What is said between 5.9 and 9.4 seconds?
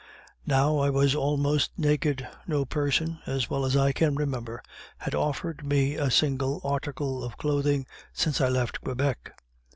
a single article of clothing since I left Quebec.